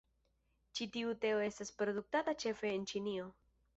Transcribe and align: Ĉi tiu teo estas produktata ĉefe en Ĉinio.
Ĉi 0.79 0.87
tiu 0.95 1.13
teo 1.25 1.43
estas 1.49 1.71
produktata 1.81 2.35
ĉefe 2.45 2.73
en 2.79 2.89
Ĉinio. 2.93 3.29